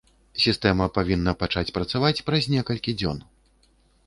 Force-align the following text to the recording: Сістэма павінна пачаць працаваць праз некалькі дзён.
Сістэма 0.43 0.87
павінна 0.95 1.35
пачаць 1.41 1.73
працаваць 1.77 2.23
праз 2.31 2.43
некалькі 2.55 2.97
дзён. 3.05 3.23